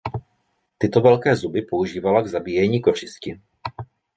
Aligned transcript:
Tyto 0.77 1.01
velké 1.01 1.35
zuby 1.35 1.61
používala 1.61 2.21
k 2.21 2.27
zabíjení 2.27 2.81
kořisti. 2.81 3.39